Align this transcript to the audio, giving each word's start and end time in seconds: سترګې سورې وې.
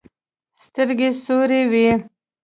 سترګې 0.63 1.09
سورې 1.23 1.61
وې. 1.71 1.89